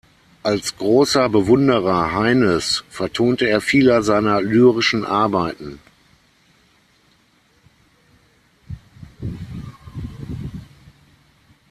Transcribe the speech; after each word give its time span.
Als 0.41 0.77
großer 0.77 1.29
Bewunderer 1.29 2.13
Heines 2.15 2.83
vertonte 2.89 3.45
er 3.47 3.61
viele 3.61 4.01
seiner 4.01 4.41
lyrischen 4.41 5.05
Arbeiten. 5.05 5.77